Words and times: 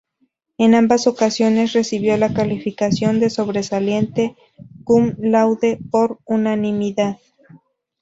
En 0.57 0.73
ambas 0.73 1.05
ocasiones 1.05 1.73
recibió 1.73 2.17
la 2.17 2.33
calificación 2.33 3.19
de 3.19 3.29
sobresaliente 3.29 4.35
"cum 4.83 5.13
laude" 5.19 5.77
por 5.91 6.17
unanimidad. 6.25 7.19